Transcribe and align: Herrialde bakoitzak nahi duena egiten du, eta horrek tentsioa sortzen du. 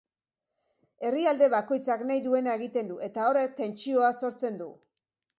Herrialde 1.09 1.49
bakoitzak 1.55 2.05
nahi 2.11 2.23
duena 2.27 2.55
egiten 2.59 2.89
du, 2.91 2.97
eta 3.09 3.27
horrek 3.33 3.53
tentsioa 3.59 4.09
sortzen 4.23 4.57
du. 4.63 4.71